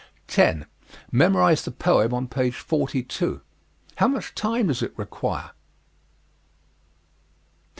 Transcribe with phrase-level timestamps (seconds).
[0.25, 0.65] 10.
[1.11, 3.39] Memorize the poem on page 42.
[3.97, 5.51] How much time does it require?